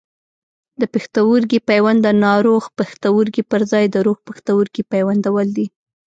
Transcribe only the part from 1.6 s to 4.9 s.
پیوند د ناروغ پښتورګي پر ځای د روغ پښتورګي